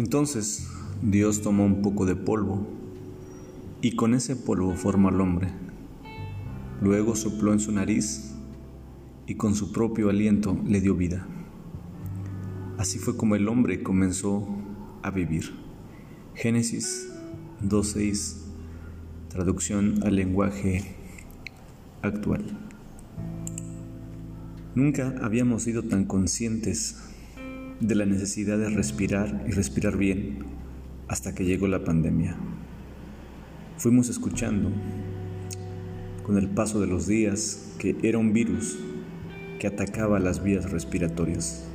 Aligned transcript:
Entonces 0.00 0.66
Dios 1.02 1.42
tomó 1.42 1.66
un 1.66 1.82
poco 1.82 2.06
de 2.06 2.16
polvo 2.16 2.66
y 3.82 3.96
con 3.96 4.14
ese 4.14 4.34
polvo 4.34 4.74
formó 4.74 5.10
al 5.10 5.20
hombre. 5.20 5.48
Luego 6.80 7.14
sopló 7.14 7.52
en 7.52 7.60
su 7.60 7.70
nariz 7.70 8.32
y 9.26 9.34
con 9.34 9.54
su 9.54 9.72
propio 9.72 10.08
aliento 10.08 10.58
le 10.66 10.80
dio 10.80 10.94
vida. 10.94 11.26
Así 12.78 12.98
fue 12.98 13.18
como 13.18 13.36
el 13.36 13.46
hombre 13.46 13.82
comenzó 13.82 14.48
a 15.02 15.10
vivir. 15.10 15.52
Génesis 16.34 17.10
2.6, 17.62 18.36
traducción 19.28 20.02
al 20.02 20.16
lenguaje 20.16 20.94
actual. 22.00 22.42
Nunca 24.74 25.14
habíamos 25.20 25.64
sido 25.64 25.82
tan 25.82 26.06
conscientes 26.06 27.09
de 27.80 27.94
la 27.94 28.04
necesidad 28.04 28.58
de 28.58 28.68
respirar 28.68 29.44
y 29.48 29.52
respirar 29.52 29.96
bien 29.96 30.44
hasta 31.08 31.34
que 31.34 31.44
llegó 31.44 31.66
la 31.66 31.82
pandemia. 31.82 32.36
Fuimos 33.78 34.10
escuchando 34.10 34.70
con 36.24 36.36
el 36.36 36.48
paso 36.48 36.80
de 36.80 36.86
los 36.86 37.06
días 37.06 37.74
que 37.78 37.96
era 38.02 38.18
un 38.18 38.34
virus 38.34 38.78
que 39.58 39.66
atacaba 39.66 40.18
las 40.18 40.42
vías 40.42 40.70
respiratorias. 40.70 41.66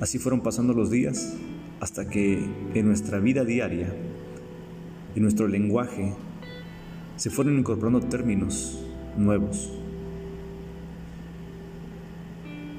Así 0.00 0.18
fueron 0.18 0.40
pasando 0.40 0.74
los 0.74 0.90
días 0.90 1.36
hasta 1.80 2.08
que 2.08 2.44
en 2.74 2.86
nuestra 2.86 3.20
vida 3.20 3.44
diaria, 3.44 3.94
en 5.14 5.22
nuestro 5.22 5.46
lenguaje, 5.46 6.14
se 7.16 7.30
fueron 7.30 7.58
incorporando 7.58 8.00
términos 8.00 8.84
nuevos 9.16 9.72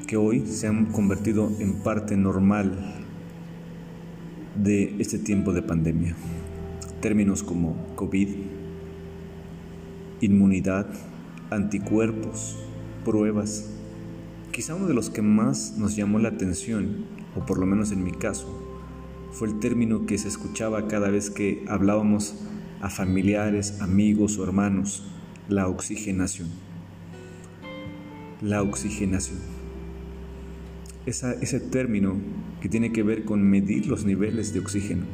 que 0.09 0.17
hoy 0.17 0.43
se 0.47 0.65
han 0.65 0.87
convertido 0.87 1.51
en 1.59 1.83
parte 1.83 2.17
normal 2.17 2.95
de 4.55 4.95
este 4.97 5.19
tiempo 5.19 5.53
de 5.53 5.61
pandemia. 5.61 6.15
Términos 6.99 7.43
como 7.43 7.75
COVID, 7.95 8.27
inmunidad, 10.21 10.87
anticuerpos, 11.51 12.57
pruebas. 13.05 13.69
Quizá 14.51 14.73
uno 14.73 14.87
de 14.87 14.95
los 14.95 15.11
que 15.11 15.21
más 15.21 15.77
nos 15.77 15.95
llamó 15.95 16.17
la 16.17 16.29
atención, 16.29 17.05
o 17.35 17.45
por 17.45 17.59
lo 17.59 17.67
menos 17.67 17.91
en 17.91 18.03
mi 18.03 18.11
caso, 18.11 18.47
fue 19.31 19.47
el 19.47 19.59
término 19.59 20.07
que 20.07 20.17
se 20.17 20.27
escuchaba 20.27 20.87
cada 20.87 21.11
vez 21.11 21.29
que 21.29 21.63
hablábamos 21.67 22.33
a 22.81 22.89
familiares, 22.89 23.79
amigos 23.79 24.39
o 24.39 24.43
hermanos, 24.43 25.03
la 25.49 25.67
oxigenación. 25.67 26.47
La 28.41 28.63
oxigenación 28.63 29.58
ese 31.05 31.59
término 31.59 32.17
que 32.61 32.69
tiene 32.69 32.91
que 32.91 33.03
ver 33.03 33.25
con 33.25 33.41
medir 33.41 33.87
los 33.87 34.05
niveles 34.05 34.53
de 34.53 34.59
oxígeno. 34.59 35.05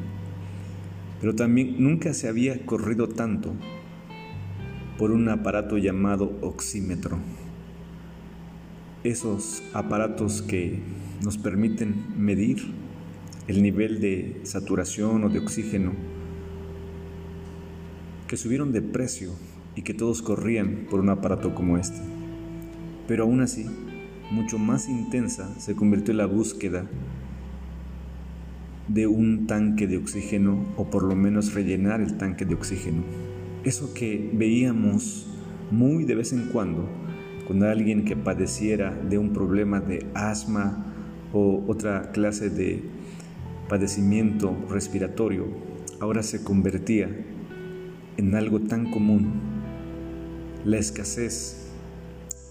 Pero 1.21 1.35
también 1.35 1.75
nunca 1.79 2.13
se 2.13 2.27
había 2.27 2.65
corrido 2.65 3.07
tanto 3.07 3.53
por 4.97 5.11
un 5.11 5.27
aparato 5.29 5.77
llamado 5.77 6.37
oxímetro. 6.41 7.17
Esos 9.03 9.63
aparatos 9.73 10.41
que 10.41 10.79
nos 11.23 11.37
permiten 11.37 11.95
medir 12.17 12.73
el 13.47 13.61
nivel 13.61 14.01
de 14.01 14.41
saturación 14.43 15.23
o 15.23 15.29
de 15.29 15.39
oxígeno 15.39 15.93
que 18.27 18.37
subieron 18.37 18.71
de 18.71 18.81
precio 18.81 19.31
y 19.75 19.83
que 19.83 19.93
todos 19.93 20.21
corrían 20.21 20.87
por 20.89 20.99
un 20.99 21.09
aparato 21.09 21.53
como 21.53 21.77
este. 21.77 21.99
Pero 23.07 23.25
aún 23.25 23.41
así, 23.41 23.67
mucho 24.31 24.57
más 24.57 24.89
intensa 24.89 25.53
se 25.59 25.75
convirtió 25.75 26.11
en 26.11 26.17
la 26.17 26.25
búsqueda 26.25 26.85
de 28.87 29.07
un 29.07 29.47
tanque 29.47 29.87
de 29.87 29.97
oxígeno 29.97 30.65
o 30.77 30.89
por 30.89 31.03
lo 31.03 31.15
menos 31.15 31.53
rellenar 31.53 32.01
el 32.01 32.17
tanque 32.17 32.45
de 32.45 32.55
oxígeno. 32.55 33.03
Eso 33.63 33.93
que 33.93 34.31
veíamos 34.33 35.27
muy 35.71 36.03
de 36.03 36.15
vez 36.15 36.33
en 36.33 36.47
cuando 36.49 36.87
cuando 37.45 37.69
alguien 37.69 38.05
que 38.05 38.15
padeciera 38.15 38.91
de 38.91 39.17
un 39.17 39.31
problema 39.31 39.79
de 39.79 40.07
asma 40.15 40.85
o 41.31 41.63
otra 41.67 42.11
clase 42.11 42.49
de 42.49 42.81
padecimiento 43.69 44.55
respiratorio, 44.69 45.45
ahora 45.99 46.23
se 46.23 46.43
convertía 46.43 47.09
en 48.17 48.35
algo 48.35 48.61
tan 48.61 48.89
común. 48.89 49.33
La 50.63 50.77
escasez 50.77 51.71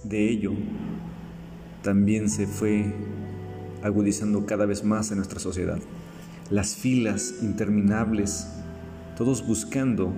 de 0.05 0.29
ello 0.29 0.53
también 1.85 2.31
se 2.31 2.47
fue 2.47 2.95
agudizando 3.83 4.47
cada 4.47 4.65
vez 4.65 4.83
más 4.83 5.11
en 5.11 5.19
nuestra 5.19 5.39
sociedad. 5.39 5.79
Las 6.51 6.75
filas 6.75 7.35
interminables, 7.43 8.49
todos 9.19 9.47
buscando, 9.47 10.11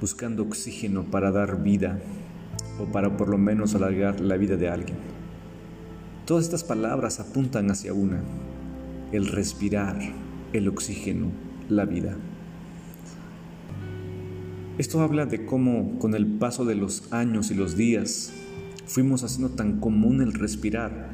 buscando 0.00 0.42
oxígeno 0.42 1.04
para 1.04 1.30
dar 1.30 1.62
vida 1.62 2.00
o 2.80 2.86
para 2.86 3.16
por 3.16 3.28
lo 3.28 3.38
menos 3.38 3.76
alargar 3.76 4.20
la 4.20 4.36
vida 4.36 4.56
de 4.56 4.68
alguien. 4.68 4.98
Todas 6.26 6.44
estas 6.44 6.64
palabras 6.64 7.20
apuntan 7.20 7.70
hacia 7.70 7.94
una, 7.94 8.20
el 9.12 9.28
respirar, 9.28 9.96
el 10.52 10.68
oxígeno, 10.68 11.28
la 11.68 11.84
vida. 11.84 12.16
Esto 14.76 15.02
habla 15.02 15.26
de 15.26 15.46
cómo 15.46 15.98
con 16.00 16.14
el 16.14 16.26
paso 16.26 16.64
de 16.64 16.74
los 16.74 17.12
años 17.12 17.52
y 17.52 17.54
los 17.54 17.76
días, 17.76 18.32
fuimos 18.90 19.22
haciendo 19.22 19.50
tan 19.50 19.78
común 19.78 20.20
el 20.20 20.32
respirar 20.32 21.10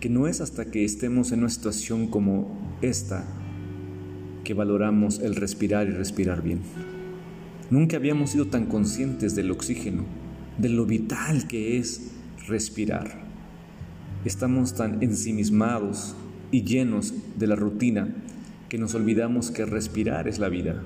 que 0.00 0.08
no 0.08 0.26
es 0.28 0.40
hasta 0.40 0.70
que 0.70 0.82
estemos 0.82 1.30
en 1.30 1.40
una 1.40 1.50
situación 1.50 2.06
como 2.06 2.78
esta 2.80 3.26
que 4.44 4.54
valoramos 4.54 5.18
el 5.18 5.34
respirar 5.34 5.88
y 5.88 5.90
respirar 5.90 6.42
bien. 6.42 6.60
Nunca 7.70 7.98
habíamos 7.98 8.30
sido 8.30 8.46
tan 8.46 8.64
conscientes 8.64 9.34
del 9.34 9.50
oxígeno, 9.50 10.04
de 10.56 10.70
lo 10.70 10.86
vital 10.86 11.46
que 11.46 11.76
es 11.76 12.12
respirar. 12.48 13.26
Estamos 14.24 14.74
tan 14.74 15.02
ensimismados 15.02 16.16
y 16.50 16.62
llenos 16.62 17.12
de 17.36 17.46
la 17.46 17.56
rutina 17.56 18.08
que 18.70 18.78
nos 18.78 18.94
olvidamos 18.94 19.50
que 19.50 19.66
respirar 19.66 20.28
es 20.28 20.38
la 20.38 20.48
vida. 20.48 20.82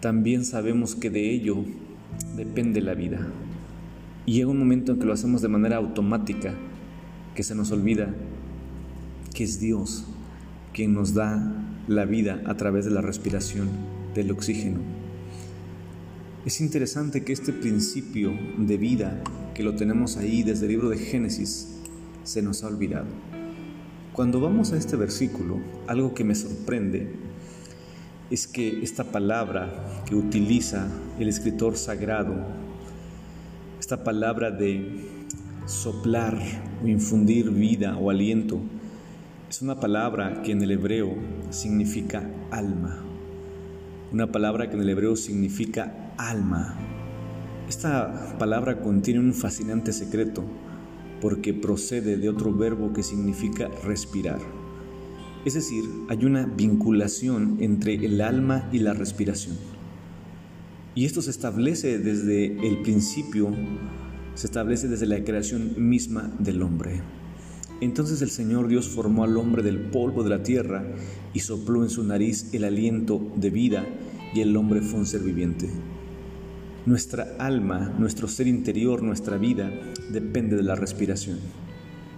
También 0.00 0.46
sabemos 0.46 0.94
que 0.94 1.10
de 1.10 1.30
ello 1.30 1.64
depende 2.34 2.80
la 2.80 2.94
vida. 2.94 3.28
Y 4.26 4.32
llega 4.32 4.50
un 4.50 4.58
momento 4.58 4.92
en 4.92 4.98
que 4.98 5.06
lo 5.06 5.12
hacemos 5.12 5.42
de 5.42 5.48
manera 5.48 5.76
automática, 5.76 6.54
que 7.34 7.42
se 7.42 7.54
nos 7.54 7.70
olvida 7.70 8.14
que 9.34 9.44
es 9.44 9.60
Dios 9.60 10.04
quien 10.72 10.94
nos 10.94 11.14
da 11.14 11.52
la 11.88 12.04
vida 12.04 12.42
a 12.46 12.56
través 12.56 12.84
de 12.84 12.90
la 12.90 13.00
respiración 13.00 13.68
del 14.14 14.30
oxígeno. 14.30 14.80
Es 16.46 16.60
interesante 16.60 17.24
que 17.24 17.32
este 17.32 17.52
principio 17.52 18.32
de 18.58 18.76
vida, 18.76 19.22
que 19.54 19.62
lo 19.62 19.76
tenemos 19.76 20.16
ahí 20.16 20.42
desde 20.42 20.66
el 20.66 20.72
libro 20.72 20.88
de 20.88 20.98
Génesis, 20.98 21.68
se 22.22 22.42
nos 22.42 22.64
ha 22.64 22.68
olvidado. 22.68 23.06
Cuando 24.12 24.40
vamos 24.40 24.72
a 24.72 24.76
este 24.76 24.96
versículo, 24.96 25.58
algo 25.86 26.14
que 26.14 26.24
me 26.24 26.34
sorprende 26.34 27.14
es 28.30 28.46
que 28.46 28.82
esta 28.82 29.04
palabra 29.04 30.04
que 30.06 30.14
utiliza 30.14 30.88
el 31.18 31.28
escritor 31.28 31.76
sagrado 31.76 32.34
esta 33.78 34.04
palabra 34.04 34.50
de 34.50 35.04
soplar 35.66 36.38
o 36.82 36.86
infundir 36.86 37.50
vida 37.50 37.96
o 37.96 38.10
aliento 38.10 38.60
es 39.48 39.62
una 39.62 39.78
palabra 39.78 40.42
que 40.42 40.52
en 40.52 40.62
el 40.62 40.72
hebreo 40.72 41.14
significa 41.50 42.28
alma. 42.50 43.04
Una 44.12 44.32
palabra 44.32 44.68
que 44.68 44.76
en 44.76 44.82
el 44.82 44.88
hebreo 44.88 45.16
significa 45.16 46.12
alma. 46.16 46.76
Esta 47.68 48.36
palabra 48.38 48.80
contiene 48.80 49.20
un 49.20 49.32
fascinante 49.32 49.92
secreto 49.92 50.44
porque 51.20 51.54
procede 51.54 52.16
de 52.16 52.28
otro 52.28 52.52
verbo 52.52 52.92
que 52.92 53.02
significa 53.02 53.68
respirar. 53.84 54.40
Es 55.44 55.54
decir, 55.54 55.84
hay 56.08 56.24
una 56.24 56.46
vinculación 56.46 57.58
entre 57.60 57.94
el 57.94 58.20
alma 58.20 58.68
y 58.72 58.78
la 58.78 58.92
respiración. 58.94 59.56
Y 60.94 61.04
esto 61.04 61.22
se 61.22 61.30
establece 61.30 61.98
desde 61.98 62.66
el 62.66 62.82
principio, 62.82 63.50
se 64.34 64.46
establece 64.46 64.86
desde 64.86 65.06
la 65.06 65.24
creación 65.24 65.74
misma 65.76 66.32
del 66.38 66.62
hombre. 66.62 67.02
Entonces 67.80 68.22
el 68.22 68.30
Señor 68.30 68.68
Dios 68.68 68.88
formó 68.88 69.24
al 69.24 69.36
hombre 69.36 69.62
del 69.62 69.78
polvo 69.78 70.22
de 70.22 70.30
la 70.30 70.42
tierra 70.42 70.86
y 71.32 71.40
sopló 71.40 71.82
en 71.82 71.90
su 71.90 72.04
nariz 72.04 72.54
el 72.54 72.64
aliento 72.64 73.20
de 73.34 73.50
vida 73.50 73.84
y 74.32 74.40
el 74.40 74.56
hombre 74.56 74.80
fue 74.80 75.00
un 75.00 75.06
ser 75.06 75.22
viviente. 75.22 75.68
Nuestra 76.86 77.34
alma, 77.38 77.92
nuestro 77.98 78.28
ser 78.28 78.46
interior, 78.46 79.02
nuestra 79.02 79.36
vida 79.36 79.72
depende 80.12 80.54
de 80.54 80.62
la 80.62 80.76
respiración. 80.76 81.38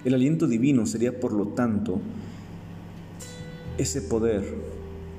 El 0.05 0.13
aliento 0.13 0.47
divino 0.47 0.85
sería 0.85 1.19
por 1.19 1.33
lo 1.33 1.49
tanto 1.49 2.01
ese 3.79 4.03
poder 4.03 4.45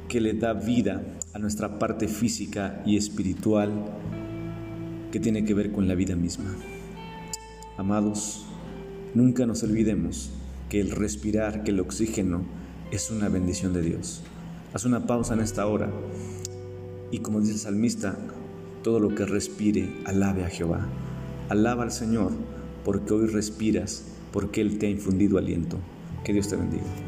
que 0.08 0.22
le 0.22 0.34
da 0.34 0.54
vida 0.54 1.04
a 1.34 1.40
nuestra 1.40 1.80
parte 1.80 2.08
física 2.08 2.82
y 2.86 2.98
espiritual 2.98 3.72
que 5.12 5.20
tiene 5.20 5.46
que 5.46 5.54
ver 5.54 5.72
con 5.72 5.88
la 5.88 5.96
vida 5.96 6.16
misma. 6.16 6.56
Amados, 7.78 8.46
nunca 9.14 9.46
nos 9.46 9.64
olvidemos 9.64 10.32
que 10.70 10.80
el 10.82 10.92
respirar, 10.92 11.64
que 11.64 11.72
el 11.72 11.80
oxígeno 11.80 12.44
es 12.92 13.12
una 13.12 13.30
bendición 13.30 13.74
de 13.74 13.82
Dios. 13.82 14.24
Haz 14.74 14.86
una 14.86 15.06
pausa 15.06 15.34
en 15.34 15.42
esta 15.42 15.68
hora 15.68 15.92
y 17.12 17.20
como 17.20 17.40
dice 17.40 17.54
el 17.54 17.60
salmista, 17.60 18.18
todo 18.84 19.00
lo 19.00 19.16
que 19.16 19.26
respire, 19.26 19.90
alabe 20.06 20.44
a 20.44 20.50
Jehová. 20.50 20.88
Alaba 21.50 21.84
al 21.84 21.92
Señor 21.92 22.32
porque 22.84 23.14
hoy 23.14 23.28
respiras, 23.28 24.06
porque 24.32 24.62
Él 24.62 24.78
te 24.78 24.88
ha 24.88 24.90
infundido 24.90 25.38
aliento. 25.38 25.78
Que 26.24 26.34
Dios 26.34 26.50
te 26.50 26.56
bendiga. 26.56 27.07